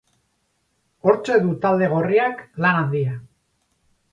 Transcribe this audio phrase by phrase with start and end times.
[1.09, 3.15] Hortxe du talde gorriak lan handia.